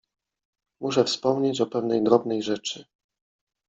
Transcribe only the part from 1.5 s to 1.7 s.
o